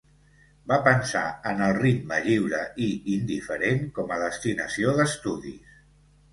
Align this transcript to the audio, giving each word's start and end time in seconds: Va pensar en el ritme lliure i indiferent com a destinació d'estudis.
Va 0.69 0.77
pensar 0.87 1.21
en 1.51 1.61
el 1.65 1.73
ritme 1.81 2.19
lliure 2.29 2.63
i 2.87 2.89
indiferent 3.19 3.87
com 4.01 4.17
a 4.17 4.21
destinació 4.27 4.99
d'estudis. 5.01 5.81